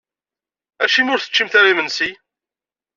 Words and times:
Acimi 0.83 1.09
ur 1.13 1.19
teččimt 1.21 1.53
ara 1.59 1.71
imensi? 1.71 2.09